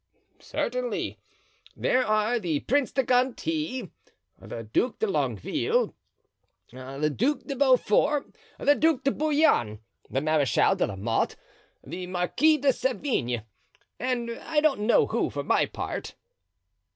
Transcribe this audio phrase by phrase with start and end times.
[0.39, 1.19] "Certainly.
[1.77, 3.91] There are the Prince de Conti,
[4.39, 5.93] the Duc de Longueville,
[6.71, 9.77] the Duc de Beaufort, the Duc de Bouillon,
[10.09, 11.35] the Marechal de la Mothe,
[11.85, 13.43] the Marquis de Sevigne,
[13.99, 16.15] and I don't know who, for my part."